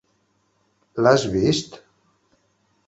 L'has 1.03 1.27
vist? 1.37 1.79